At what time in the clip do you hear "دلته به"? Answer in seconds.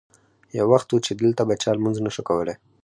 1.21-1.55